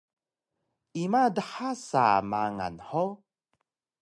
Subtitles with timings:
[1.03, 3.11] Ima dha sa mangal hug?